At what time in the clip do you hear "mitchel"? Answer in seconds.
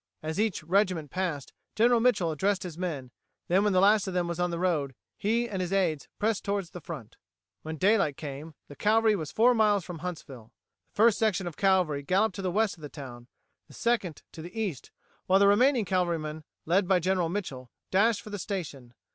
1.99-2.31, 17.29-17.69